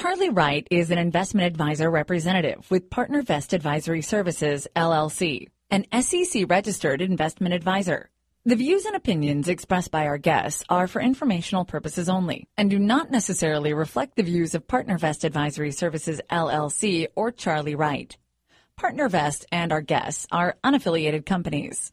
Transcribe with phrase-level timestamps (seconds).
[0.00, 7.02] Charlie Wright is an investment advisor representative with PartnerVest Advisory Services, LLC, an SEC registered
[7.02, 8.08] investment advisor.
[8.46, 12.78] The views and opinions expressed by our guests are for informational purposes only and do
[12.78, 18.16] not necessarily reflect the views of PartnerVest Advisory Services, LLC or Charlie Wright.
[18.80, 21.92] PartnerVest and our guests are unaffiliated companies.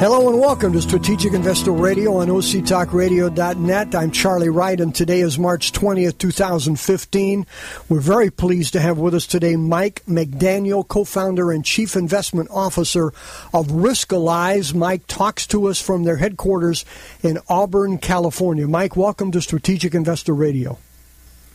[0.00, 3.94] Hello and welcome to Strategic Investor Radio on OCTalkRadio.net.
[3.94, 7.46] I'm Charlie Wright and today is March 20th, 2015.
[7.90, 13.08] We're very pleased to have with us today Mike McDaniel, co-founder and chief investment officer
[13.52, 14.72] of Riskalyze.
[14.72, 16.86] Mike talks to us from their headquarters
[17.22, 18.66] in Auburn, California.
[18.66, 20.78] Mike, welcome to Strategic Investor Radio.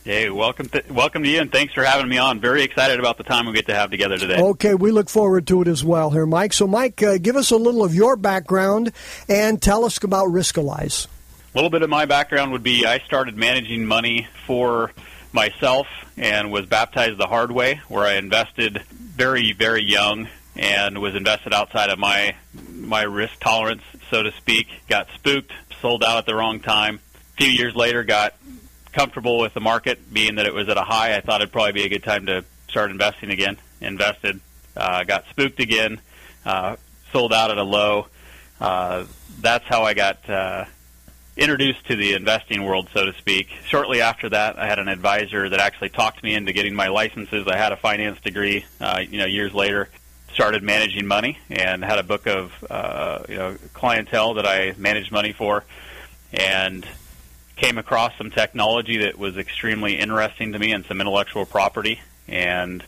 [0.06, 2.38] Hey, welcome, to, welcome to you, and thanks for having me on.
[2.38, 4.40] Very excited about the time we get to have together today.
[4.40, 6.52] Okay, we look forward to it as well here, Mike.
[6.52, 8.92] So, Mike, uh, give us a little of your background
[9.28, 11.08] and tell us about Riskalyze.
[11.08, 14.92] A little bit of my background would be I started managing money for
[15.32, 21.16] myself and was baptized the hard way, where I invested very, very young and was
[21.16, 22.36] invested outside of my
[22.70, 24.68] my risk tolerance, so to speak.
[24.86, 25.50] Got spooked,
[25.82, 27.00] sold out at the wrong time.
[27.34, 28.34] A few years later, got
[28.96, 31.16] comfortable with the market, being that it was at a high.
[31.16, 33.58] I thought it'd probably be a good time to start investing again.
[33.82, 34.40] Invested,
[34.74, 36.00] uh, got spooked again,
[36.46, 36.76] uh,
[37.12, 38.06] sold out at a low.
[38.58, 39.04] Uh,
[39.40, 40.64] that's how I got uh,
[41.36, 43.48] introduced to the investing world, so to speak.
[43.66, 47.46] Shortly after that, I had an advisor that actually talked me into getting my licenses.
[47.46, 48.64] I had a finance degree.
[48.80, 49.90] Uh, you know, years later,
[50.32, 55.12] started managing money and had a book of uh, you know clientele that I managed
[55.12, 55.64] money for,
[56.32, 56.86] and
[57.56, 62.00] came across some technology that was extremely interesting to me and some intellectual property.
[62.28, 62.84] And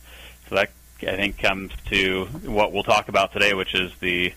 [0.48, 0.70] so that
[1.02, 4.32] I think comes to what we'll talk about today, which is the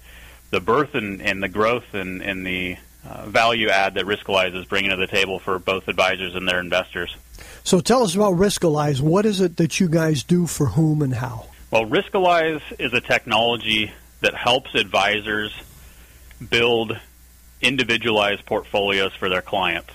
[0.52, 2.76] the birth and, and the growth and, and the
[3.08, 6.60] uh, value add that Riskalyze is bringing to the table for both advisors and their
[6.60, 7.16] investors.
[7.64, 9.00] So tell us about Riskalyze.
[9.00, 11.48] What is it that you guys do for whom and how?
[11.72, 15.54] Well, Riskalyze is a technology that helps advisors
[16.50, 17.00] build
[17.62, 19.94] individualized portfolios for their clients.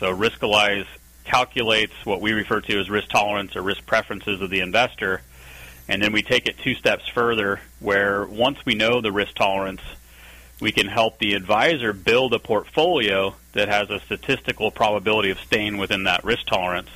[0.00, 0.86] So Riskalyze
[1.24, 5.20] calculates what we refer to as risk tolerance or risk preferences of the investor,
[5.88, 9.82] and then we take it two steps further where once we know the risk tolerance,
[10.58, 15.76] we can help the advisor build a portfolio that has a statistical probability of staying
[15.76, 16.88] within that risk tolerance.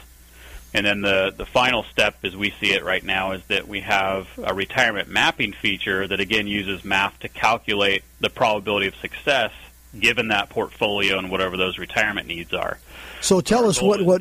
[0.72, 3.80] And then the, the final step, as we see it right now, is that we
[3.80, 9.52] have a retirement mapping feature that again uses math to calculate the probability of success
[9.98, 12.78] given that portfolio and whatever those retirement needs are.
[13.24, 14.20] So tell us what what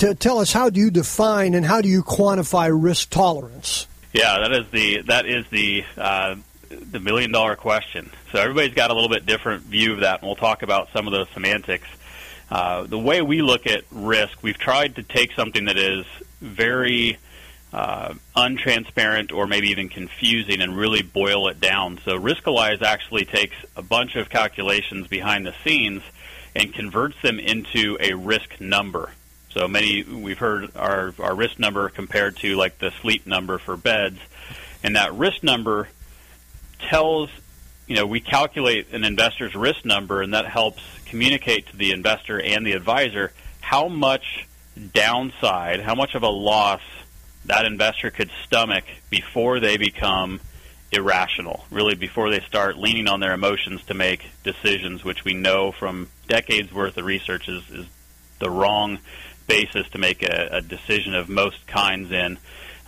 [0.00, 3.86] to tell us how do you define and how do you quantify risk tolerance?
[4.12, 6.36] Yeah, that is the that is the uh,
[6.68, 8.10] the million dollar question.
[8.32, 11.06] So everybody's got a little bit different view of that, and we'll talk about some
[11.06, 11.88] of those semantics.
[12.50, 16.04] Uh, the way we look at risk, we've tried to take something that is
[16.42, 17.16] very
[17.72, 21.98] uh, untransparent or maybe even confusing and really boil it down.
[22.04, 26.02] So Riskalyze actually takes a bunch of calculations behind the scenes
[26.54, 29.12] and converts them into a risk number.
[29.50, 33.76] So many we've heard our our risk number compared to like the sleep number for
[33.76, 34.18] beds,
[34.82, 35.88] and that risk number
[36.80, 37.30] tells
[37.86, 42.40] you know we calculate an investor's risk number, and that helps communicate to the investor
[42.40, 44.46] and the advisor how much
[44.92, 46.82] downside, how much of a loss
[47.44, 50.40] that investor could stomach before they become
[50.94, 55.72] irrational, really before they start leaning on their emotions to make decisions, which we know
[55.72, 57.86] from decades worth of research is, is
[58.38, 58.98] the wrong
[59.46, 62.38] basis to make a, a decision of most kinds in,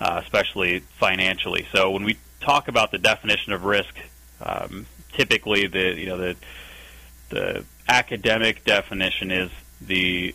[0.00, 1.67] uh, especially financially.
[1.73, 3.94] So when we talk about the definition of risk,
[4.41, 6.37] um, typically the you know the
[7.31, 9.50] the academic definition is
[9.81, 10.35] the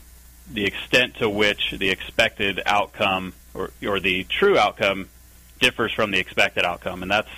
[0.52, 5.08] the extent to which the expected outcome or, or the true outcome
[5.60, 7.30] differs from the expected outcome, and that's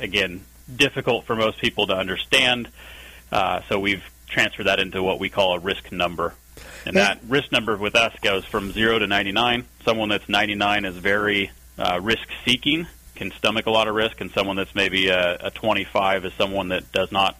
[0.00, 0.42] again
[0.74, 2.68] difficult for most people to understand.
[3.30, 6.34] Uh, so we've transferred that into what we call a risk number,
[6.86, 9.64] and that risk number with us goes from zero to ninety nine.
[9.84, 14.20] Someone that's ninety nine is very uh, risk seeking, can stomach a lot of risk,
[14.20, 17.36] and someone that's maybe a, a twenty five is someone that does not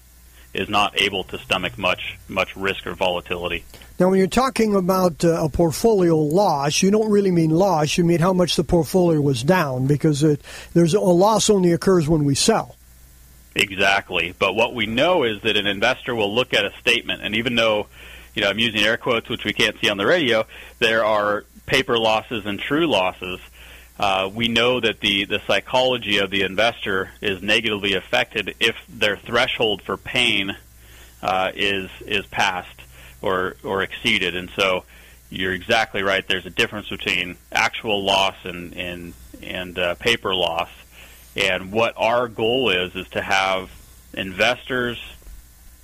[0.54, 3.64] is not able to stomach much much risk or volatility.
[3.98, 7.96] Now, when you're talking about uh, a portfolio loss, you don't really mean loss.
[7.96, 10.40] You mean how much the portfolio was down because it,
[10.74, 12.76] there's a loss only occurs when we sell.
[13.54, 14.34] Exactly.
[14.38, 17.54] But what we know is that an investor will look at a statement, and even
[17.54, 17.86] though,
[18.34, 20.46] you know, I'm using air quotes, which we can't see on the radio,
[20.78, 23.40] there are paper losses and true losses.
[23.98, 29.16] Uh, we know that the, the psychology of the investor is negatively affected if their
[29.16, 30.56] threshold for pain
[31.22, 32.80] uh, is is passed
[33.20, 34.84] or or exceeded, and so
[35.30, 36.26] you're exactly right.
[36.26, 40.70] There's a difference between actual loss and and and uh, paper loss,
[41.36, 43.70] and what our goal is is to have
[44.12, 45.00] investors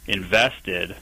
[0.06, 0.96] invested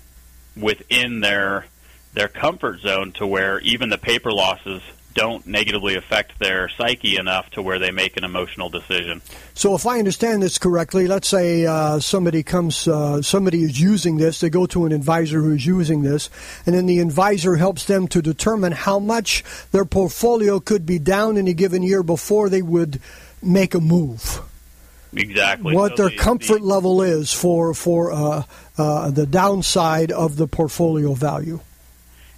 [0.57, 1.67] within their
[2.13, 4.83] their comfort zone to where even the paper losses
[5.17, 9.23] don't negatively affect their psyche enough to where they make an emotional decision.
[9.55, 14.19] So, if I understand this correctly, let's say uh, somebody comes, uh, somebody is using
[14.19, 16.29] this, they go to an advisor who is using this,
[16.67, 19.43] and then the advisor helps them to determine how much
[19.73, 23.01] their portfolio could be down in a given year before they would
[23.43, 24.41] make a move.
[25.15, 25.75] Exactly.
[25.75, 28.43] What so their the, comfort the, level is for for uh,
[28.77, 31.61] uh the downside of the portfolio value.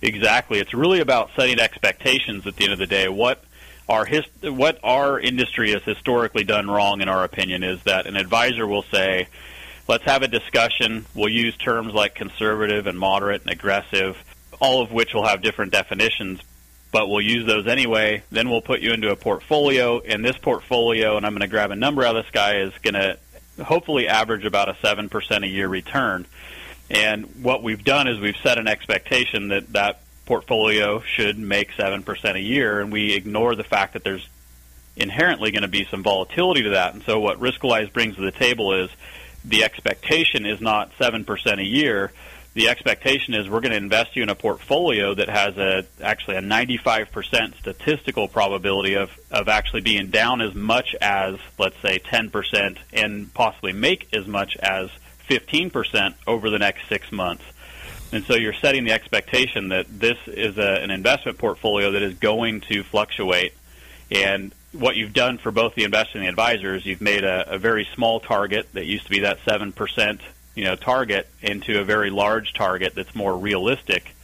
[0.01, 0.61] Exactly.
[0.61, 3.09] It's really about setting expectations at the end of the day.
[3.09, 3.43] What
[3.89, 8.17] our his, what our industry has historically done wrong, in our opinion, is that an
[8.17, 9.29] advisor will say,
[9.89, 14.17] "Let's have a discussion." We'll use terms like conservative and moderate and aggressive,
[14.61, 16.41] all of which will have different definitions,
[16.93, 18.23] but we'll use those anyway.
[18.31, 21.71] Then we'll put you into a portfolio, and this portfolio, and I'm going to grab
[21.71, 23.19] a number out of the sky, is going to
[23.65, 26.27] hopefully average about a seven percent a year return.
[26.91, 32.35] And what we've done is we've set an expectation that that portfolio should make 7%
[32.35, 34.29] a year, and we ignore the fact that there's
[34.97, 36.95] inherently going to be some volatility to that.
[36.95, 38.91] And so what Riskalyze brings to the table is
[39.45, 42.13] the expectation is not 7% a year.
[42.55, 46.37] The expectation is we're going to invest you in a portfolio that has a actually
[46.37, 52.79] a 95% statistical probability of, of actually being down as much as, let's say, 10%
[52.93, 54.91] and possibly make as much as
[55.29, 57.45] 15% over the next six months.
[58.13, 62.15] And so you're setting the expectation that this is a, an investment portfolio that is
[62.15, 63.53] going to fluctuate.
[64.11, 67.55] And what you've done for both the investor and the advisor is you've made a,
[67.55, 70.21] a very small target that used to be that 7%
[70.55, 74.15] you know, target into a very large target that's more realistic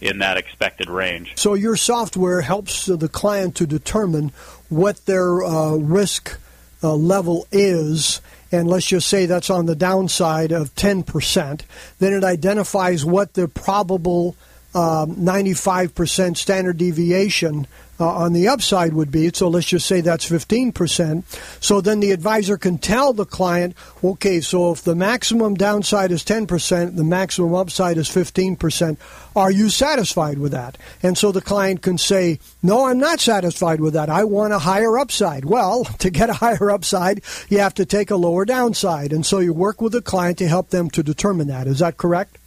[0.00, 1.32] in that expected range.
[1.36, 4.32] So your software helps the client to determine
[4.68, 6.38] what their uh, risk
[6.82, 8.20] uh, level is
[8.52, 11.62] and let's just say that's on the downside of 10%,
[11.98, 14.36] then it identifies what the probable
[14.74, 17.66] um, 95% standard deviation
[18.00, 19.30] uh, on the upside would be.
[19.32, 21.24] So let's just say that's 15%.
[21.62, 26.24] So then the advisor can tell the client, okay, so if the maximum downside is
[26.24, 28.96] 10%, the maximum upside is 15%,
[29.36, 30.78] are you satisfied with that?
[31.02, 34.08] And so the client can say, no, I'm not satisfied with that.
[34.08, 35.44] I want a higher upside.
[35.44, 39.12] Well, to get a higher upside, you have to take a lower downside.
[39.12, 41.66] And so you work with the client to help them to determine that.
[41.66, 42.38] Is that correct?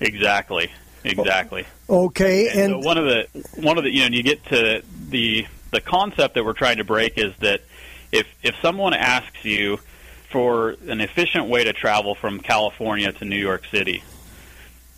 [0.00, 0.70] Exactly.
[1.04, 1.66] Exactly.
[1.88, 3.26] Okay, and, and so one of the
[3.56, 6.84] one of the you know you get to the the concept that we're trying to
[6.84, 7.62] break is that
[8.12, 9.78] if if someone asks you
[10.30, 14.02] for an efficient way to travel from California to New York City,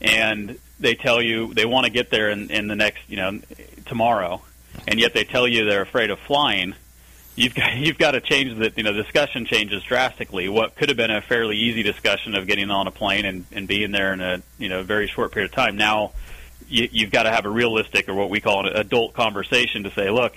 [0.00, 3.40] and they tell you they want to get there in, in the next you know
[3.86, 4.42] tomorrow,
[4.86, 6.74] and yet they tell you they're afraid of flying,
[7.36, 10.48] you've got you've got to change the you know discussion changes drastically.
[10.48, 13.68] What could have been a fairly easy discussion of getting on a plane and, and
[13.68, 16.12] being there in a you know very short period of time now
[16.68, 19.90] you, you've got to have a realistic or what we call an adult conversation to
[19.90, 20.34] say, look,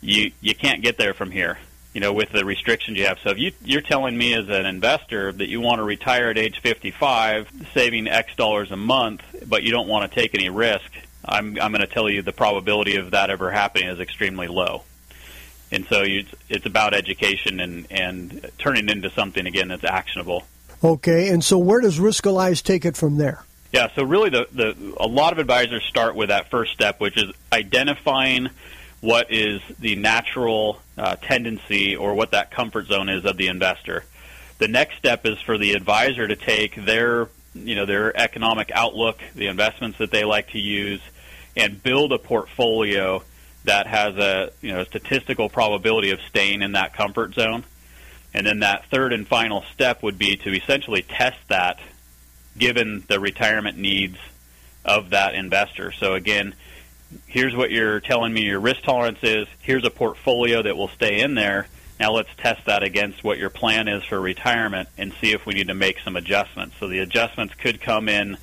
[0.00, 1.58] you you can't get there from here.
[1.94, 3.18] You know, with the restrictions you have.
[3.22, 6.38] So if you you're telling me as an investor that you want to retire at
[6.38, 10.90] age 55, saving X dollars a month, but you don't want to take any risk,
[11.24, 14.84] I'm I'm going to tell you the probability of that ever happening is extremely low
[15.72, 20.44] and so you, it's about education and, and turning into something again that's actionable.
[20.84, 23.44] Okay, and so where does Riskalyze take it from there?
[23.72, 27.16] Yeah, so really, the, the a lot of advisors start with that first step, which
[27.16, 28.50] is identifying
[29.00, 34.04] what is the natural uh, tendency or what that comfort zone is of the investor.
[34.58, 39.20] The next step is for the advisor to take their you know their economic outlook,
[39.34, 41.00] the investments that they like to use,
[41.56, 43.22] and build a portfolio
[43.64, 47.64] that has a you know statistical probability of staying in that comfort zone.
[48.34, 51.78] And then that third and final step would be to essentially test that
[52.56, 54.16] given the retirement needs
[54.84, 55.92] of that investor.
[55.92, 56.54] So again,
[57.26, 59.46] here's what you're telling me your risk tolerance is.
[59.60, 61.68] Here's a portfolio that will stay in there.
[62.00, 65.54] Now let's test that against what your plan is for retirement and see if we
[65.54, 66.76] need to make some adjustments.
[66.80, 68.38] So the adjustments could come in,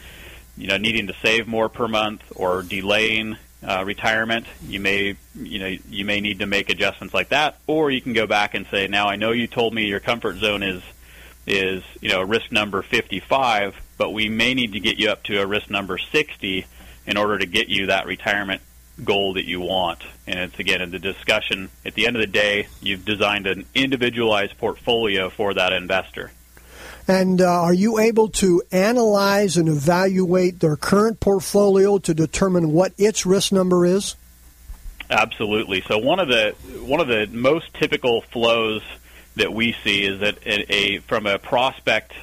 [0.56, 4.46] you know, needing to save more per month or delaying uh, retirement.
[4.62, 8.14] You may, you know, you may need to make adjustments like that, or you can
[8.14, 10.82] go back and say, now I know you told me your comfort zone is
[11.48, 15.42] is you know risk number 55, but we may need to get you up to
[15.42, 16.66] a risk number 60
[17.08, 18.62] in order to get you that retirement
[19.04, 20.04] goal that you want.
[20.28, 21.70] And it's again in the discussion.
[21.86, 26.32] At the end of the day, you've designed an individualized portfolio for that investor.
[27.10, 32.94] And uh, are you able to analyze and evaluate their current portfolio to determine what
[33.00, 34.16] its risk number is?
[35.10, 35.82] Absolutely.
[35.82, 38.84] So one of the one of the most typical flows
[39.38, 42.14] that we see is that a, from a prospect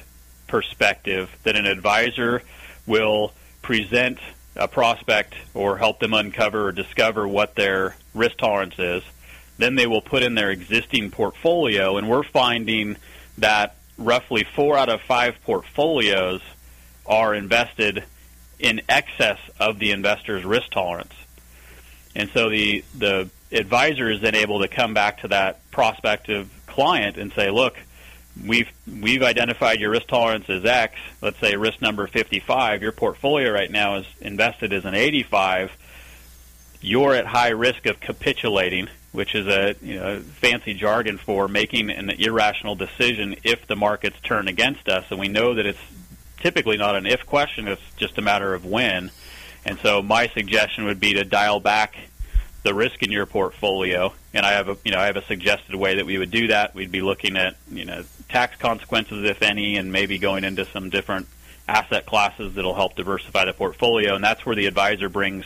[0.47, 2.41] perspective that an advisor
[2.85, 4.19] will present
[4.55, 9.03] a prospect or help them uncover or discover what their risk tolerance is.
[9.57, 12.95] Then they will put in their existing portfolio, and we're finding
[13.37, 16.41] that roughly four out of five portfolios
[17.05, 18.03] are invested
[18.59, 21.13] in excess of the investor's risk tolerance.
[22.15, 27.17] And so the, the advisor is then able to come back to that prospective client
[27.17, 27.77] and say, look,
[28.45, 28.69] we've
[29.01, 30.95] we've identified your risk tolerance as X.
[31.21, 32.81] Let's say risk number 55.
[32.81, 35.71] Your portfolio right now is invested as an 85.
[36.81, 41.89] You're at high risk of capitulating, which is a you know fancy jargon for making
[41.89, 45.05] an irrational decision if the markets turn against us.
[45.09, 45.79] And we know that it's
[46.37, 49.11] typically not an if question; it's just a matter of when.
[49.65, 51.95] And so my suggestion would be to dial back
[52.63, 54.13] the risk in your portfolio.
[54.33, 56.47] And I have a you know I have a suggested way that we would do
[56.47, 56.75] that.
[56.75, 60.89] We'd be looking at you know tax consequences, if any, and maybe going into some
[60.89, 61.27] different
[61.67, 64.15] asset classes that'll help diversify the portfolio.
[64.15, 65.45] And that's where the advisor brings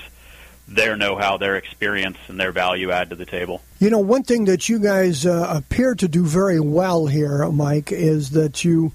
[0.73, 3.61] their know-how, their experience, and their value add to the table.
[3.79, 7.91] You know, one thing that you guys uh, appear to do very well here, Mike,
[7.91, 8.93] is that you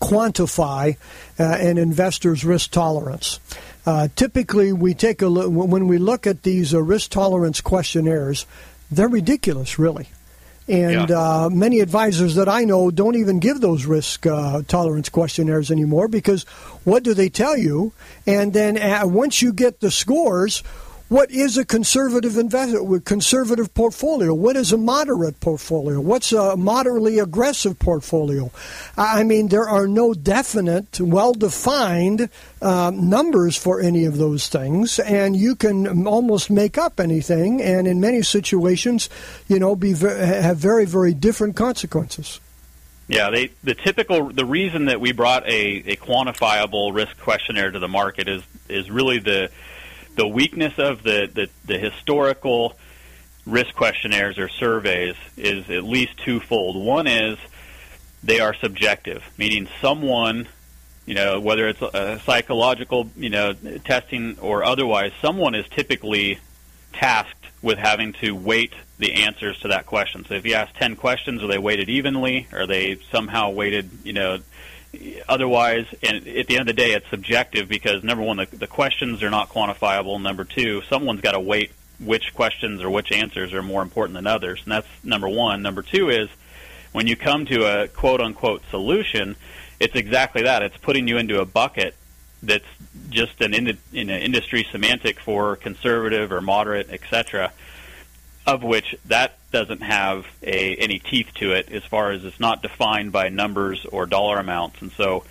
[0.00, 0.96] quantify
[1.38, 3.38] uh, an investor's risk tolerance.
[3.84, 8.46] Uh, typically, we take a look when we look at these uh, risk tolerance questionnaires.
[8.90, 10.08] They're ridiculous, really.
[10.70, 11.18] And yeah.
[11.44, 16.06] uh, many advisors that I know don't even give those risk uh, tolerance questionnaires anymore
[16.06, 16.44] because
[16.84, 17.92] what do they tell you?
[18.24, 20.62] And then uh, once you get the scores,
[21.10, 24.32] what is a conservative investment, conservative portfolio?
[24.32, 26.00] What is a moderate portfolio?
[26.00, 28.52] What's a moderately aggressive portfolio?
[28.96, 32.30] I mean, there are no definite, well-defined
[32.62, 37.88] uh, numbers for any of those things, and you can almost make up anything, and
[37.88, 39.10] in many situations,
[39.48, 42.38] you know, be have very, very different consequences.
[43.08, 47.80] Yeah, they, the typical the reason that we brought a, a quantifiable risk questionnaire to
[47.80, 49.50] the market is is really the
[50.20, 52.76] the weakness of the, the, the historical
[53.46, 56.76] risk questionnaires or surveys is at least twofold.
[56.76, 57.38] One is
[58.22, 60.46] they are subjective, meaning someone,
[61.06, 66.38] you know, whether it's a psychological, you know, testing or otherwise, someone is typically
[66.92, 70.26] tasked with having to weight the answers to that question.
[70.26, 72.46] So if you ask 10 questions, are they weighted evenly?
[72.52, 74.40] Are they somehow weighted, you know,
[75.28, 78.66] otherwise, and at the end of the day, it's subjective because number one, the, the
[78.66, 80.20] questions are not quantifiable.
[80.20, 84.26] Number two, someone's got to weight which questions or which answers are more important than
[84.26, 85.62] others, and that's number one.
[85.62, 86.28] Number two is
[86.92, 89.36] when you come to a quote unquote solution,
[89.78, 90.62] it's exactly that.
[90.62, 91.94] It's putting you into a bucket
[92.42, 92.64] that's
[93.10, 93.78] just an, in, an
[94.10, 97.52] industry semantic for conservative or moderate, etc
[98.46, 102.62] of which that doesn't have a, any teeth to it as far as it's not
[102.62, 104.80] defined by numbers or dollar amounts.
[104.80, 105.24] And so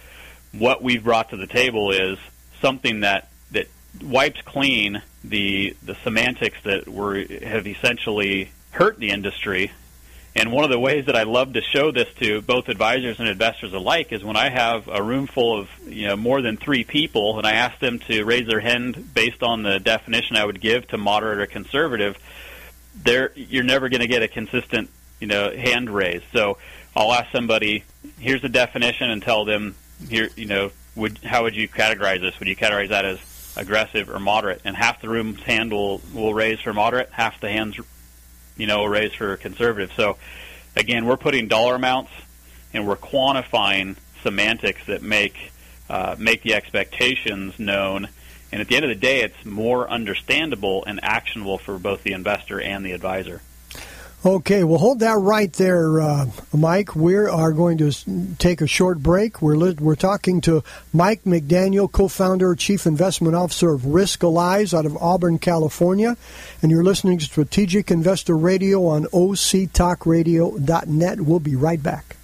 [0.52, 2.18] what we've brought to the table is
[2.62, 3.68] something that, that
[4.02, 9.72] wipes clean the, the semantics that were, have essentially hurt the industry.
[10.36, 13.28] And one of the ways that I love to show this to both advisors and
[13.28, 16.84] investors alike is when I have a room full of you know more than three
[16.84, 20.62] people, and I ask them to raise their hand based on the definition I would
[20.62, 22.16] give to moderate or conservative
[23.04, 24.90] there you're never going to get a consistent
[25.20, 26.22] you know hand raise.
[26.34, 26.58] So
[26.96, 27.84] I'll ask somebody,
[28.20, 29.76] here's the definition, and tell them
[30.08, 32.38] here you know would how would you categorize this?
[32.40, 33.20] Would you categorize that as
[33.56, 34.62] aggressive or moderate?
[34.66, 37.80] And half the room's hand will will raise for moderate, half the hands
[38.58, 39.92] you know will raise for conservative.
[39.96, 40.18] So
[40.76, 42.12] again, we're putting dollar amounts
[42.74, 45.52] and we're quantifying semantics that make
[45.90, 48.10] uh, make the expectations known
[48.52, 52.14] and at the end of the day, it's more understandable and actionable for both the
[52.14, 53.42] investor and the advisor.
[54.26, 56.94] Okay, well, hold that right there, uh, Mike.
[56.94, 57.94] We are going to
[58.38, 59.42] take a short break.
[59.42, 64.86] We're li- we're talking to Mike McDaniel, co-founder, chief investment officer of Risk Riskalyze out
[64.86, 66.18] of Auburn, California,
[66.62, 71.22] and you're listening to Strategic Investor Radio on OCTalkRadio.net.
[71.22, 72.18] We'll be right back.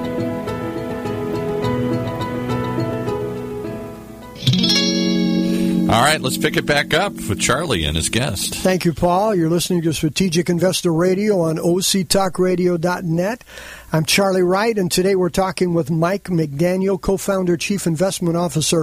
[5.91, 8.55] All right, let's pick it back up with Charlie and his guest.
[8.55, 9.35] Thank you, Paul.
[9.35, 13.43] You're listening to Strategic Investor Radio on OCTalkRadio.net.
[13.93, 18.83] I'm Charlie Wright, and today we're talking with Mike McDaniel, co-founder, chief investment officer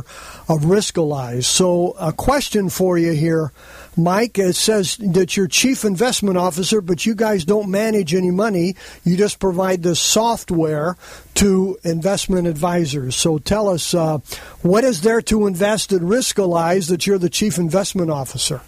[0.50, 1.46] of Riskalyze.
[1.46, 3.54] So, a question for you here,
[3.96, 4.38] Mike.
[4.38, 8.76] It says that you're chief investment officer, but you guys don't manage any money.
[9.06, 10.98] You just provide the software
[11.36, 13.16] to investment advisors.
[13.16, 14.18] So, tell us uh,
[14.62, 18.60] what is there to invest in Riskalyze that you're the chief investment officer.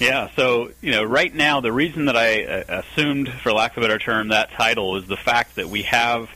[0.00, 3.82] Yeah, so you know, right now the reason that I uh, assumed, for lack of
[3.82, 6.30] a better term, that title is the fact that we have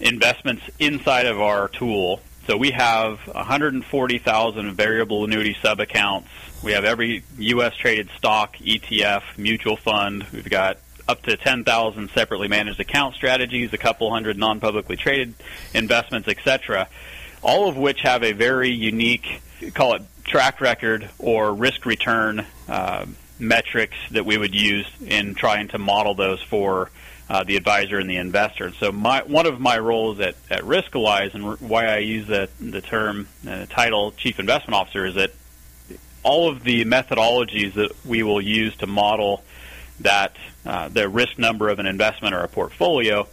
[0.00, 2.20] investments inside of our tool.
[2.46, 6.28] So we have 140,000 variable annuity sub accounts.
[6.62, 7.74] We have every U.S.
[7.74, 10.26] traded stock, ETF, mutual fund.
[10.30, 10.76] We've got
[11.08, 15.34] up to 10,000 separately managed account strategies, a couple hundred non-publicly traded
[15.72, 16.86] investments, etc.
[17.40, 19.40] All of which have a very unique,
[19.72, 23.04] call it track record or risk return uh,
[23.40, 26.90] metrics that we would use in trying to model those for
[27.28, 28.72] uh, the advisor and the investor.
[28.72, 32.80] So my, one of my roles at, at Riskalyze and why I use the, the
[32.80, 35.32] term uh, title Chief Investment Officer is that
[36.22, 39.42] all of the methodologies that we will use to model
[40.00, 43.26] that uh, the risk number of an investment or a portfolio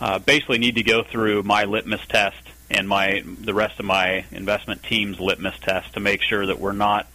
[0.00, 4.24] uh, basically need to go through my litmus test and my the rest of my
[4.30, 7.06] investment team's litmus test to make sure that we're not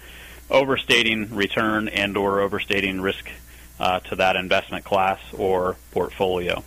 [0.49, 3.29] overstating return and or overstating risk
[3.79, 6.63] uh, to that investment class or portfolio.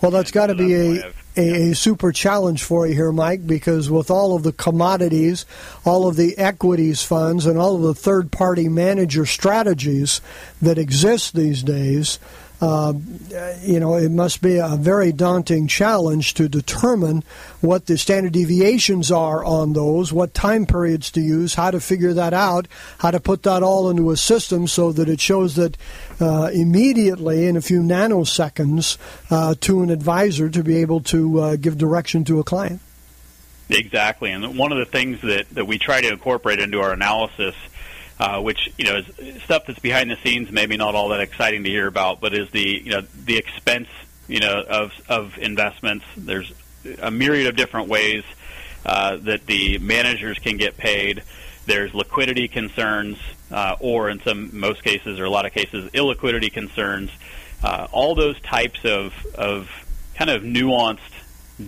[0.00, 3.90] Well, that's got to be a, a, a, super challenge for you here, Mike, because
[3.90, 5.46] with all of the commodities,
[5.84, 10.20] all of the equities funds, and all of the third party manager strategies
[10.62, 12.18] that exist these days,
[12.60, 12.94] uh,
[13.62, 17.24] you know, it must be a very daunting challenge to determine
[17.60, 22.14] what the standard deviations are on those, what time periods to use, how to figure
[22.14, 22.66] that out,
[22.98, 25.76] how to put that all into a system so that it shows that
[26.20, 28.98] uh, immediately in a few nanoseconds
[29.30, 32.80] uh, to an advisor to be able to uh, give direction to a client.
[33.68, 37.54] Exactly, and one of the things that, that we try to incorporate into our analysis
[38.18, 41.64] uh, which you know is stuff that's behind the scenes, maybe not all that exciting
[41.64, 43.88] to hear about, but is the you know the expense
[44.28, 46.04] you know of of investments.
[46.16, 46.52] There's
[47.00, 48.24] a myriad of different ways
[48.86, 51.22] uh, that the managers can get paid.
[51.66, 53.18] There's liquidity concerns,
[53.50, 57.10] uh, or in some most cases, or a lot of cases, illiquidity concerns.
[57.62, 59.70] Uh, all those types of of
[60.14, 61.00] kind of nuanced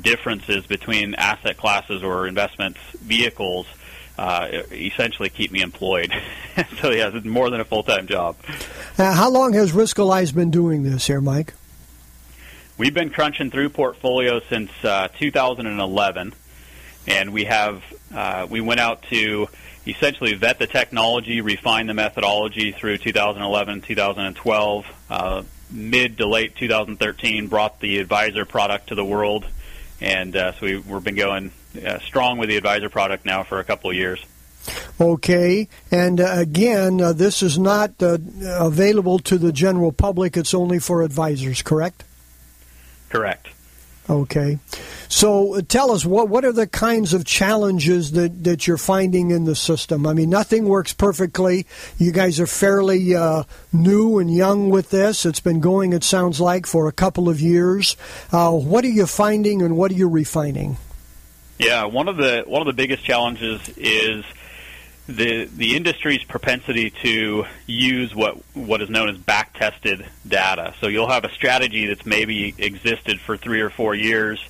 [0.03, 3.67] differences between asset classes or investments vehicles
[4.19, 6.13] uh, essentially keep me employed.
[6.81, 8.37] so yeah, it's more than a full time job.
[8.99, 11.55] Uh, how long has Riskalyze been doing this here, Mike?
[12.79, 16.35] We've been crunching through portfolios since uh, 2011,
[17.07, 17.83] and we have
[18.15, 19.49] uh, we went out to
[19.87, 24.87] essentially vet the technology, refine the methodology through 2011, 2012.
[25.09, 29.45] Uh, mid to late 2013, brought the advisor product to the world,
[30.01, 31.51] and uh, so we, we've been going
[31.85, 34.25] uh, strong with the advisor product now for a couple of years.
[35.01, 40.37] Okay, and uh, again, uh, this is not uh, available to the general public.
[40.37, 42.03] It's only for advisors, correct?
[43.11, 43.49] Correct.
[44.09, 44.59] Okay,
[45.09, 49.31] so uh, tell us what what are the kinds of challenges that, that you're finding
[49.31, 50.07] in the system?
[50.07, 51.67] I mean, nothing works perfectly.
[51.99, 55.27] You guys are fairly uh, new and young with this.
[55.27, 57.97] It's been going, it sounds like, for a couple of years.
[58.33, 60.77] Uh, what are you finding, and what are you refining?
[61.59, 64.25] Yeah, one of the one of the biggest challenges is
[65.07, 70.75] the the industry's propensity to use what what is known as back tested data.
[70.81, 74.45] So you'll have a strategy that's maybe existed for three or four years,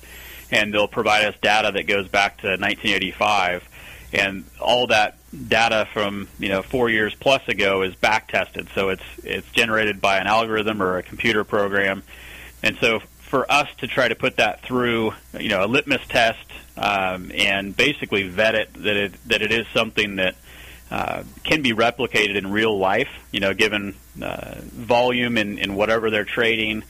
[0.51, 3.69] and they'll provide us data that goes back to 1985,
[4.13, 5.17] and all that
[5.47, 8.67] data from you know four years plus ago is back tested.
[8.73, 12.03] So it's it's generated by an algorithm or a computer program,
[12.63, 16.39] and so for us to try to put that through you know a litmus test
[16.77, 20.35] um, and basically vet it that it that it is something that
[20.89, 23.09] uh, can be replicated in real life.
[23.31, 26.83] You know, given uh, volume and, whatever they're trading,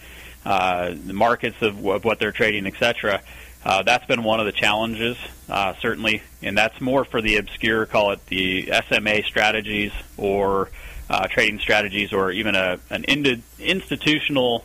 [0.45, 3.21] uh, the markets of, of what they're trading, etc.
[3.65, 5.17] Uh, that's been one of the challenges,
[5.50, 10.69] uh, certainly, and that's more for the obscure, call it the SMA strategies or
[11.10, 14.63] uh, trading strategies, or even a an ind- institutional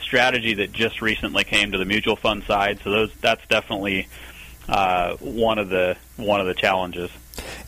[0.00, 2.80] strategy that just recently came to the mutual fund side.
[2.84, 4.08] So those that's definitely
[4.70, 7.10] uh, one of the one of the challenges.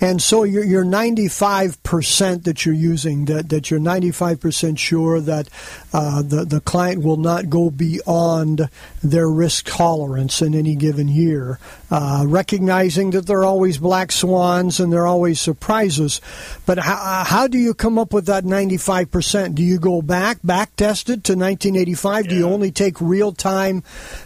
[0.01, 5.49] And so you're, you're 95% that you're using, that, that you're 95% sure that
[5.93, 8.69] uh, the, the client will not go beyond
[9.03, 11.59] their risk tolerance in any given year,
[11.91, 16.21] uh, recognizing that there are always black swans and there are always surprises.
[16.67, 19.55] But how, how do you come up with that 95%?
[19.55, 22.25] Do you go back, back tested to 1985?
[22.25, 22.31] Yeah.
[22.31, 23.83] Do you only take real time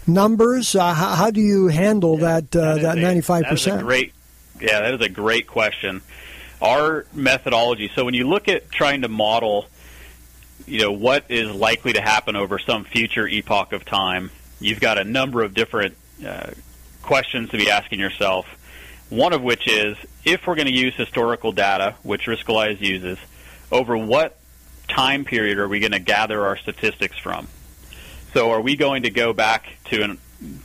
[0.06, 0.74] numbers?
[0.74, 3.26] Uh, how, how, do you handle yeah, that, uh, that, that 95%?
[3.26, 4.12] That is a great
[4.60, 6.02] yeah, that is a great question.
[6.60, 7.90] Our methodology.
[7.94, 9.66] So when you look at trying to model,
[10.66, 14.98] you know, what is likely to happen over some future epoch of time, you've got
[14.98, 16.50] a number of different uh,
[17.02, 18.46] questions to be asking yourself.
[19.10, 23.18] One of which is, if we're going to use historical data, which Riskalyze uses,
[23.70, 24.36] over what
[24.88, 27.48] time period are we going to gather our statistics from?
[28.32, 30.18] So are we going to go back to an,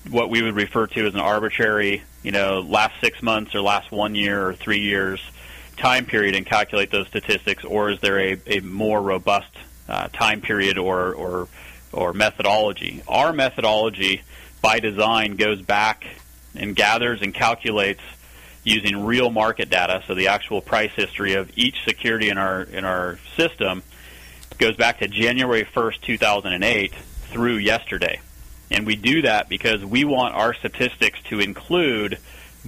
[0.09, 3.91] what we would refer to as an arbitrary you know, last six months or last
[3.91, 5.19] one year or three years
[5.77, 9.49] time period and calculate those statistics, or is there a, a more robust
[9.89, 11.47] uh, time period or, or,
[11.91, 13.01] or methodology?
[13.07, 14.21] Our methodology,
[14.61, 16.05] by design, goes back
[16.53, 18.01] and gathers and calculates
[18.63, 22.85] using real market data, so the actual price history of each security in our in
[22.85, 23.81] our system
[24.59, 26.93] goes back to January 1st, 2008
[27.31, 28.19] through yesterday.
[28.71, 32.17] And we do that because we want our statistics to include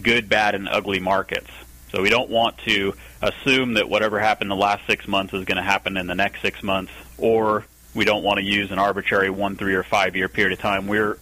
[0.02, 1.50] good, bad, and ugly markets.
[1.92, 5.58] So we don't want to assume that whatever happened the last six months is going
[5.58, 9.30] to happen in the next six months, or we don't want to use an arbitrary
[9.30, 10.88] one, three, or five year period of time.
[10.88, 11.18] We're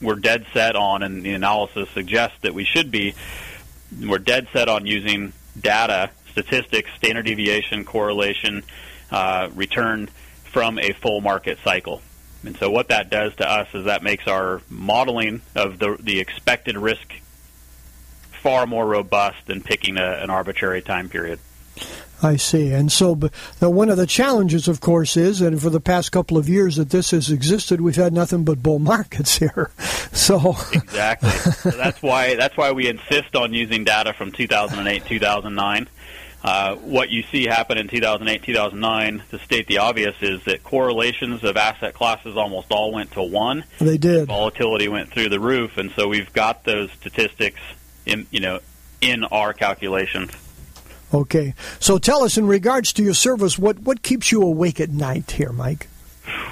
[0.00, 3.14] we're dead set on, and the analysis suggests that we should be.
[4.00, 8.64] We're dead set on using data, statistics, standard deviation, correlation,
[9.12, 10.08] uh, return
[10.44, 12.02] from a full market cycle.
[12.44, 16.20] And so what that does to us is that makes our modeling of the, the
[16.20, 17.12] expected risk
[18.42, 21.38] far more robust than picking a, an arbitrary time period.
[22.22, 22.72] I see.
[22.72, 26.38] And so, but one of the challenges, of course, is, and for the past couple
[26.38, 29.70] of years that this has existed, we've had nothing but bull markets here.
[30.12, 31.30] So exactly.
[31.30, 35.88] so that's why that's why we insist on using data from 2008, 2009.
[36.44, 41.44] Uh, what you see happen in 2008, 2009, to state the obvious, is that correlations
[41.44, 43.64] of asset classes almost all went to one.
[43.78, 44.26] They did.
[44.26, 47.60] Volatility went through the roof, and so we've got those statistics
[48.06, 48.60] in, you know,
[49.00, 50.32] in our calculations.
[51.14, 54.88] Okay, so tell us in regards to your service, what what keeps you awake at
[54.88, 55.88] night here, Mike?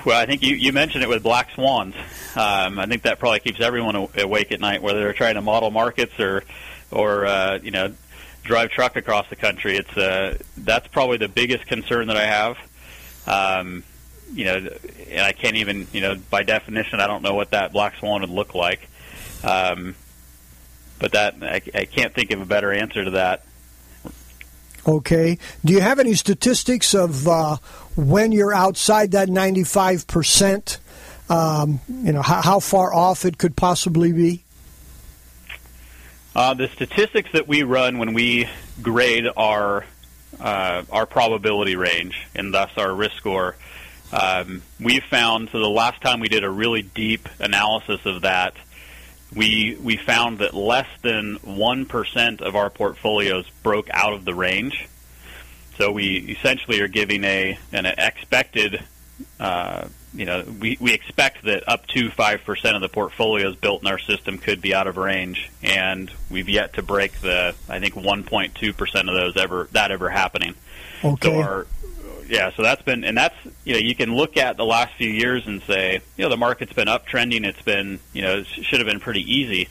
[0.05, 1.95] Well, I think you, you mentioned it with black swans.
[2.37, 5.71] Um, I think that probably keeps everyone awake at night, whether they're trying to model
[5.71, 6.45] markets or,
[6.91, 7.93] or uh, you know,
[8.43, 9.77] drive truck across the country.
[9.77, 12.57] It's uh, that's probably the biggest concern that I have.
[13.27, 13.85] Um,
[14.33, 14.69] you know,
[15.11, 18.21] and I can't even, you know, by definition, I don't know what that black swan
[18.21, 18.89] would look like.
[19.43, 19.97] Um,
[20.99, 23.45] but that I, I can't think of a better answer to that.
[24.87, 25.39] Okay.
[25.65, 27.57] Do you have any statistics of uh,
[27.97, 30.79] when you're outside that 95 percent?
[31.29, 34.45] Um, you know, how, how far off it could possibly be?
[36.35, 38.49] Uh, the statistics that we run when we
[38.81, 39.85] grade our
[40.39, 43.57] uh, our probability range and thus our risk score,
[44.13, 48.55] um, we found so the last time we did a really deep analysis of that,
[49.35, 54.35] we we found that less than one percent of our portfolios broke out of the
[54.35, 54.89] range.
[55.79, 58.85] So we essentially are giving a an expected
[59.41, 63.89] uh, you know, we, we expect that up to 5% of the portfolios built in
[63.89, 67.95] our system could be out of range, and we've yet to break the, I think,
[67.95, 70.55] 1.2% of those ever, that ever happening.
[71.05, 71.29] Okay.
[71.29, 71.67] So our,
[72.29, 75.09] yeah, so that's been, and that's, you know, you can look at the last few
[75.09, 78.81] years and say, you know, the market's been uptrending, it's been, you know, it should
[78.81, 79.69] have been pretty easy.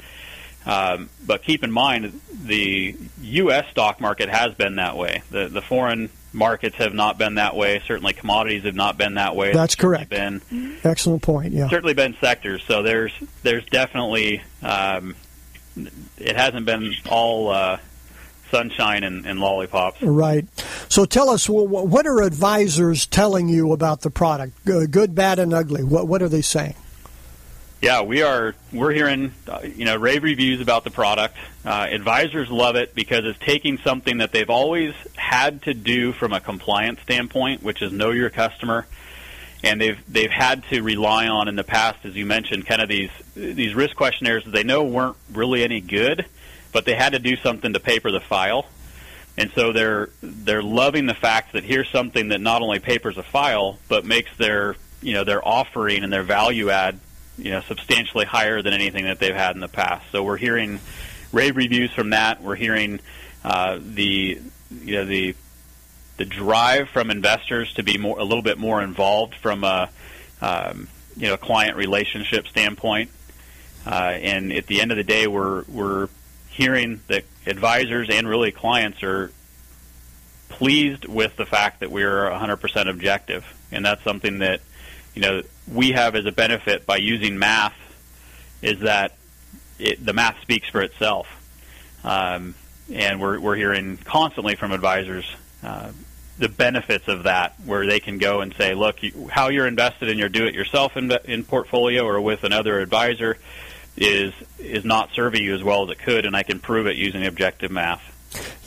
[0.66, 3.70] Um, but keep in mind, the U.S.
[3.72, 5.24] stock market has been that way.
[5.32, 7.82] The the foreign markets have not been that way.
[7.86, 9.54] Certainly, commodities have not been that way.
[9.54, 10.10] That's correct.
[10.10, 10.42] Been
[10.84, 11.54] excellent point.
[11.54, 12.64] Yeah, certainly been sectors.
[12.64, 13.12] So there's
[13.44, 15.16] there's definitely um,
[16.18, 17.50] it hasn't been all.
[17.50, 17.78] Uh,
[18.52, 20.02] sunshine and, and, lollipops.
[20.02, 20.44] Right.
[20.90, 24.66] So tell us, what are advisors telling you about the product?
[24.66, 25.84] Good, bad, and ugly.
[25.84, 26.74] What what are they saying?
[27.82, 28.56] Yeah, we are.
[28.74, 31.38] We're hearing, uh, you know, rave reviews about the product.
[31.64, 36.34] Uh, advisors love it because it's taking something that they've always had to do from
[36.34, 38.86] a compliance standpoint, which is know your customer,
[39.64, 42.90] and they've they've had to rely on in the past, as you mentioned, kind of
[42.90, 46.26] these these risk questionnaires that they know weren't really any good,
[46.74, 48.66] but they had to do something to paper the file,
[49.38, 53.24] and so they're they're loving the fact that here's something that not only papers a
[53.24, 57.00] file but makes their you know their offering and their value add
[57.44, 60.06] you know substantially higher than anything that they've had in the past.
[60.12, 60.80] So we're hearing
[61.32, 62.42] rave reviews from that.
[62.42, 63.00] We're hearing
[63.44, 64.40] uh, the
[64.72, 65.36] you know the
[66.18, 69.90] the drive from investors to be more a little bit more involved from a
[70.42, 73.10] um, you know client relationship standpoint.
[73.86, 76.10] Uh, and at the end of the day, we're we're
[76.50, 79.32] hearing that advisors and really clients are
[80.50, 84.60] pleased with the fact that we're 100% objective, and that's something that
[85.16, 85.42] you know
[85.72, 87.76] we have as a benefit by using math
[88.62, 89.16] is that
[89.78, 91.28] it, the math speaks for itself,
[92.04, 92.56] um,
[92.92, 95.26] and we're we're hearing constantly from advisors.
[95.64, 95.92] Uh,
[96.38, 100.10] the benefits of that, where they can go and say, "Look, you, how you're invested
[100.10, 103.38] in your do-it-yourself in, in portfolio or with another advisor
[103.98, 106.96] is is not serving you as well as it could, and I can prove it
[106.96, 108.02] using objective math."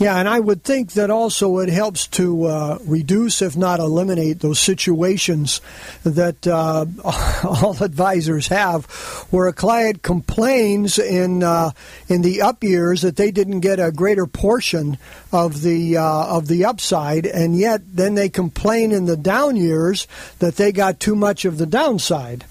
[0.03, 4.41] Yeah, and I would think that also it helps to uh, reduce, if not eliminate,
[4.41, 5.61] those situations
[6.03, 6.87] that uh,
[7.45, 8.87] all advisors have,
[9.31, 11.71] where a client complains in uh,
[12.09, 14.99] in the up years that they didn't get a greater portion
[15.31, 20.09] of the uh, of the upside, and yet then they complain in the down years
[20.41, 22.45] that they got too much of the downside,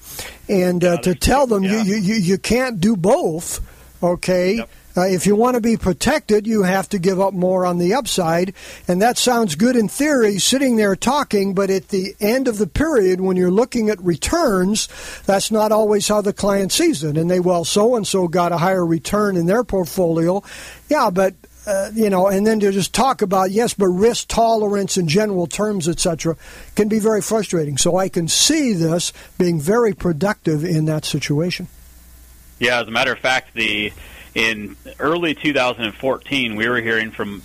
[0.47, 1.83] and uh, to tell them yeah.
[1.83, 3.59] you, you you can't do both,
[4.01, 4.55] okay.
[4.55, 7.77] Yep uh, if you want to be protected, you have to give up more on
[7.77, 8.53] the upside.
[8.87, 12.67] And that sounds good in theory, sitting there talking, but at the end of the
[12.67, 14.87] period, when you're looking at returns,
[15.25, 17.17] that's not always how the client sees it.
[17.17, 20.43] And they, well, so and so got a higher return in their portfolio.
[20.89, 21.35] Yeah, but
[21.67, 25.45] uh, you know, and then to just talk about yes, but risk tolerance in general
[25.45, 26.35] terms, etc.,
[26.75, 27.77] can be very frustrating.
[27.77, 31.67] So I can see this being very productive in that situation.
[32.59, 33.93] Yeah, as a matter of fact, the
[34.33, 37.43] in early 2014, we were hearing from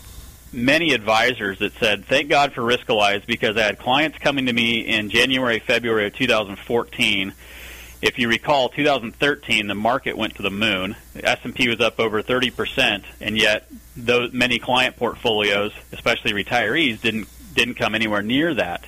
[0.53, 4.81] many advisors that said, "Thank God for Riskalyze because I had clients coming to me
[4.81, 7.33] in January, February of 2014."
[8.03, 10.97] If you recall, 2013, the market went to the moon.
[11.15, 17.01] The S&P was up over 30 percent, and yet those many client portfolios, especially retirees,
[17.01, 18.85] didn't didn't come anywhere near that.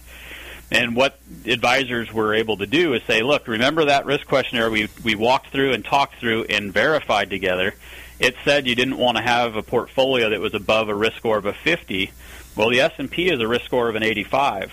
[0.71, 4.89] And what advisors were able to do is say, look, remember that risk questionnaire we,
[5.03, 7.75] we walked through and talked through and verified together?
[8.21, 11.39] It said you didn't want to have a portfolio that was above a risk score
[11.39, 12.11] of a 50.
[12.55, 14.73] Well, the S&P is a risk score of an 85.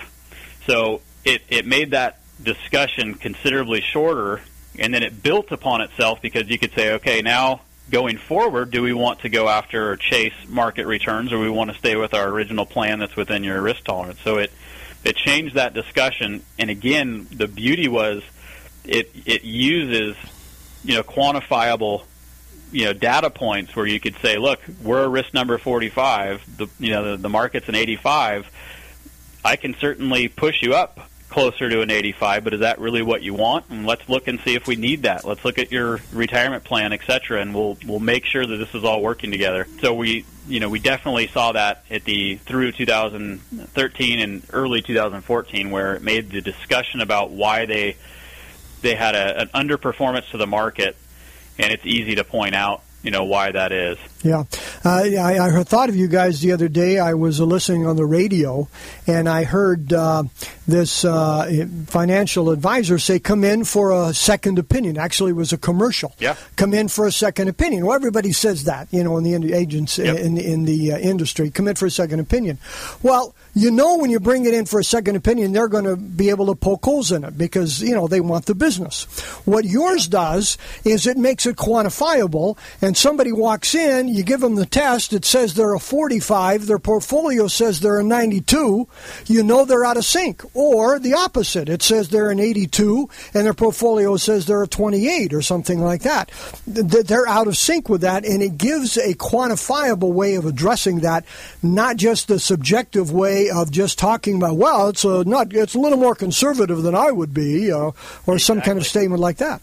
[0.65, 4.41] So it, it made that discussion considerably shorter,
[4.77, 8.81] and then it built upon itself because you could say, okay, now going forward, do
[8.81, 12.13] we want to go after or chase market returns, or we want to stay with
[12.13, 14.19] our original plan that's within your risk tolerance?
[14.21, 14.51] So it–
[15.05, 16.43] it changed that discussion.
[16.59, 18.23] And again, the beauty was
[18.83, 20.17] it it uses
[20.83, 22.03] you know quantifiable
[22.71, 26.57] you know data points where you could say, look, we're a risk number 45.
[26.57, 28.51] The you know the, the market's an 85.
[29.45, 33.21] I can certainly push you up closer to an 85, but is that really what
[33.21, 33.65] you want?
[33.69, 35.25] And let's look and see if we need that.
[35.25, 38.73] Let's look at your retirement plan, et cetera, and we'll we'll make sure that this
[38.73, 39.67] is all working together.
[39.81, 45.71] So we you know we definitely saw that at the through 2013 and early 2014,
[45.71, 47.97] where it made the discussion about why they
[48.81, 50.95] they had a, an underperformance to the market,
[51.58, 53.97] and it's easy to point out you know why that is.
[54.23, 54.43] Yeah,
[54.83, 56.97] uh, I, I thought of you guys the other day.
[56.97, 58.67] I was listening on the radio,
[59.05, 60.23] and I heard uh,
[60.67, 65.57] this uh, financial advisor say, "Come in for a second opinion." Actually, it was a
[65.57, 66.15] commercial.
[66.17, 67.85] Yeah, come in for a second opinion.
[67.85, 70.17] Well, everybody says that, you know, in the agents yep.
[70.17, 72.57] in in the uh, industry, come in for a second opinion.
[73.03, 75.95] Well you know when you bring it in for a second opinion, they're going to
[75.95, 79.05] be able to poke holes in it because, you know, they want the business.
[79.45, 84.55] What yours does is it makes it quantifiable, and somebody walks in, you give them
[84.55, 88.87] the test, it says they're a 45, their portfolio says they're a 92,
[89.27, 90.43] you know they're out of sync.
[90.53, 95.33] Or the opposite, it says they're an 82, and their portfolio says they're a 28
[95.33, 96.29] or something like that.
[96.67, 101.23] They're out of sync with that, and it gives a quantifiable way of addressing that,
[101.63, 105.79] not just the subjective way of just talking about, well, it's a, not, it's a
[105.79, 108.39] little more conservative than I would be, uh, or exactly.
[108.39, 109.62] some kind of statement like that.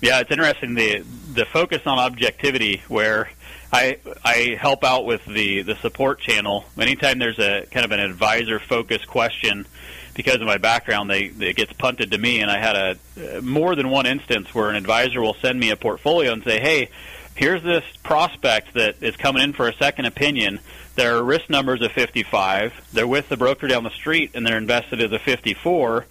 [0.00, 1.02] Yeah, it's interesting the
[1.34, 3.30] the focus on objectivity where
[3.72, 6.64] I I help out with the the support channel.
[6.78, 9.66] Anytime there's a kind of an advisor focused question,
[10.14, 12.76] because of my background, they it gets punted to me, and I had
[13.16, 16.60] a more than one instance where an advisor will send me a portfolio and say,
[16.60, 16.90] "Hey,
[17.34, 20.60] here's this prospect that is coming in for a second opinion.
[20.98, 22.90] Their risk numbers of 55.
[22.92, 26.06] They're with the broker down the street, and they're invested as a 54."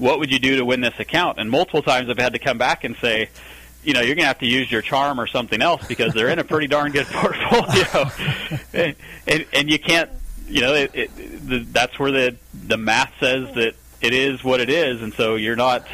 [0.00, 1.38] what would you do to win this account?
[1.38, 3.28] And multiple times I've had to come back and say,
[3.84, 6.28] you know, you're going to have to use your charm or something else because they're
[6.28, 8.10] in a pretty darn good portfolio,
[8.74, 10.10] and, and and you can't,
[10.48, 14.60] you know, it, it, the, that's where the the math says that it is what
[14.60, 15.86] it is, and so you're not,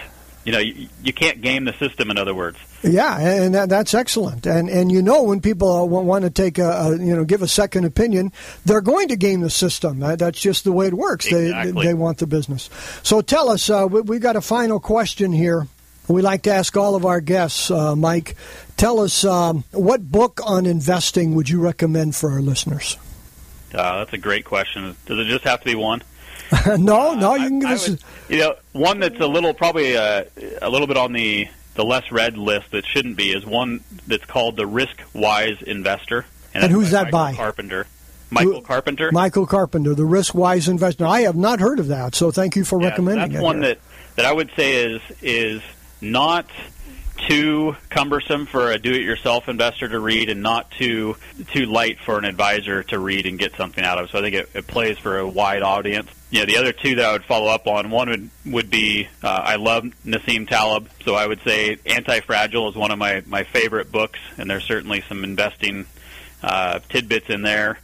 [0.47, 2.11] you know, you, you can't game the system.
[2.11, 2.57] In other words.
[2.83, 4.47] Yeah, and that, that's excellent.
[4.47, 7.49] And and you know when people want to take a, a, you know give a
[7.49, 8.33] second opinion,
[8.65, 9.99] they're going to game the system.
[9.99, 11.27] That's just the way it works.
[11.27, 11.73] Exactly.
[11.73, 12.71] They they want the business.
[13.03, 15.67] So tell us, uh, we, we got a final question here.
[16.09, 18.37] We like to ask all of our guests, uh, Mike.
[18.77, 22.97] Tell us um, what book on investing would you recommend for our listeners?
[23.75, 24.97] Uh, that's a great question.
[25.07, 26.03] Does it just have to be one?
[26.79, 27.89] no, no, you can give I, us.
[27.89, 30.25] would, you know, one that's a little probably uh,
[30.63, 34.25] a little bit on the the less read list that shouldn't be is one that's
[34.25, 36.25] called the Risk Wise Investor.
[36.55, 37.35] And, and who's that Michael by?
[37.35, 37.87] Carpenter.
[38.31, 39.13] Michael Who, Carpenter.
[39.13, 41.07] Michael Carpenter, the Risk Wise Investor.
[41.07, 43.45] I have not heard of that, so thank you for yeah, recommending that's it.
[43.45, 43.75] one here.
[43.75, 43.81] that
[44.17, 45.63] that I would say is is
[46.01, 46.47] not
[47.16, 51.16] too cumbersome for a do-it-yourself investor to read, and not too
[51.48, 54.11] too light for an advisor to read and get something out of.
[54.11, 56.09] So I think it, it plays for a wide audience.
[56.31, 59.09] You know, the other two that I would follow up on, one would would be
[59.22, 63.44] uh, I love Nassim Taleb, so I would say Anti-Fragile is one of my my
[63.44, 65.87] favorite books, and there's certainly some investing
[66.42, 67.79] uh, tidbits in there.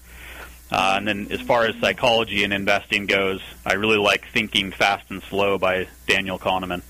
[0.70, 5.10] Uh, and then, as far as psychology and investing goes, I really like Thinking Fast
[5.10, 6.80] and Slow by Daniel Kahneman.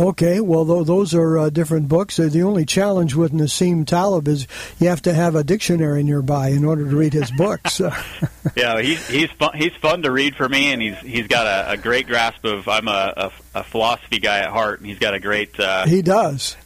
[0.00, 2.18] Okay, well, those are uh, different books.
[2.18, 4.46] Uh, the only challenge with Nassim Taleb is
[4.78, 7.80] you have to have a dictionary nearby in order to read his books.
[8.56, 11.72] yeah, he's he's fun, he's fun to read for me, and he's he's got a,
[11.72, 12.68] a great grasp of.
[12.68, 15.58] I'm a, a, a, philosophy guy at heart, and he's got a great.
[15.60, 16.56] Uh, he does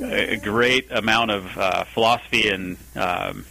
[0.00, 2.78] a, a great amount of uh, philosophy and.
[2.96, 3.44] Um,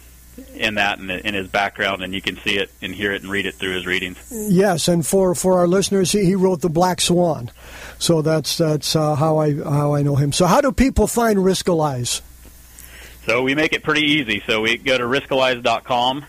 [0.54, 3.30] in that in, in his background, and you can see it and hear it and
[3.30, 4.18] read it through his readings.
[4.30, 7.50] Yes, and for, for our listeners, he, he wrote the Black Swan,
[7.98, 10.32] so that's that's uh, how I how I know him.
[10.32, 12.20] So, how do people find Riskalyze?
[13.26, 14.42] So we make it pretty easy.
[14.46, 16.26] So we go to riskalyze.com.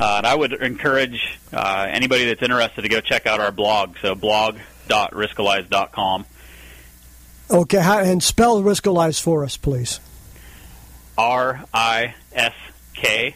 [0.00, 3.96] Uh, and I would encourage uh, anybody that's interested to go check out our blog.
[4.00, 6.24] So blog.riskalyze.com.
[7.50, 10.00] Okay, and spell Riskalyze for us, please.
[11.18, 12.54] R I S
[12.94, 13.34] K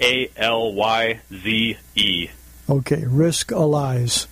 [0.00, 2.28] A L Y Z E.
[2.68, 4.26] Okay, Riskalyze.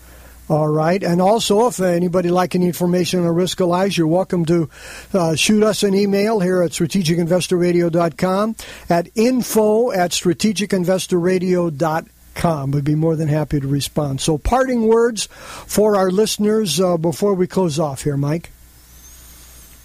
[0.49, 1.03] All right.
[1.03, 4.71] And also, if anybody like any information on Riskalyze, you're welcome to
[5.13, 8.57] uh, shoot us an email here at strategicinvestorradio.com
[8.89, 12.71] at info at strategicinvestorradio.com.
[12.71, 14.23] We'd be more than happy to respond.
[14.23, 18.51] So, parting words for our listeners uh, before we close off here, Mike.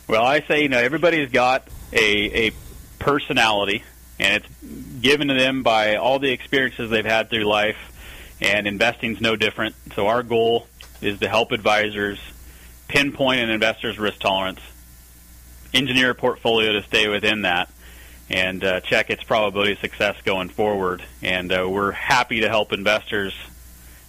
[0.07, 2.51] Well, I say, you know, everybody's got a, a
[2.99, 3.83] personality,
[4.19, 7.77] and it's given to them by all the experiences they've had through life
[8.41, 9.75] and investing is no different.
[9.95, 10.67] So our goal
[11.01, 12.19] is to help advisors
[12.87, 14.59] pinpoint an investor's risk tolerance,
[15.73, 17.71] engineer a portfolio to stay within that,
[18.29, 21.03] and uh, check its probability of success going forward.
[21.21, 23.33] And uh, we're happy to help investors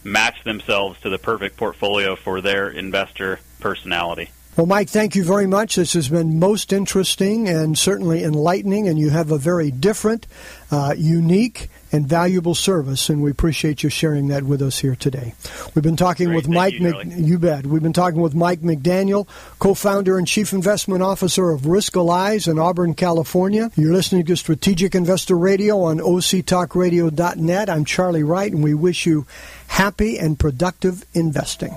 [0.03, 4.31] match themselves to the perfect portfolio for their investor personality.
[4.57, 5.75] Well, Mike, thank you very much.
[5.75, 10.29] This has been most interesting and certainly enlightening, and you have a very different,
[10.71, 15.35] uh, unique, and valuable service, and we appreciate you sharing that with us here today.
[15.75, 16.37] We've been talking Great.
[16.37, 16.75] with Thank Mike.
[16.75, 17.67] You, Mc, you bet.
[17.67, 19.27] We've been talking with Mike McDaniel,
[19.59, 23.73] co-founder and chief investment officer of Riskalyze in Auburn, California.
[23.75, 27.69] You're listening to Strategic Investor Radio on OCTalkRadio.net.
[27.69, 29.27] I'm Charlie Wright, and we wish you
[29.67, 31.77] happy and productive investing.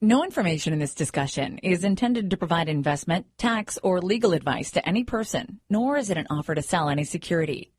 [0.00, 4.88] No information in this discussion is intended to provide investment, tax, or legal advice to
[4.88, 7.72] any person, nor is it an offer to sell any security.